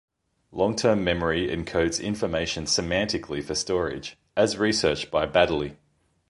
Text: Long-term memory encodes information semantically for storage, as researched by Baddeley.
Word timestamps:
Long-term 0.51 1.03
memory 1.03 1.47
encodes 1.49 2.01
information 2.03 2.63
semantically 2.63 3.43
for 3.43 3.53
storage, 3.53 4.17
as 4.35 4.57
researched 4.57 5.11
by 5.11 5.27
Baddeley. 5.27 5.77